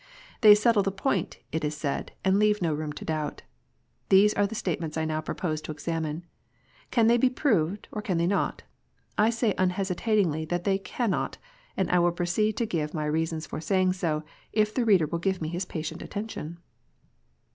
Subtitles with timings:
[0.41, 3.43] They settle the point, it is said, and leave no room to doubt.
[4.09, 6.25] These are the statements I now propose to examine.
[6.89, 8.63] Can they be proved, or can they not
[9.19, 11.35] 1 I say unhesitatingly that they cannot^
[11.77, 15.19] and I will proceed to give my reasons for saying so, if the reader will
[15.19, 16.57] give me his patient attention.